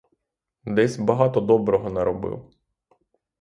[0.65, 2.51] Десь багато доброго наробив.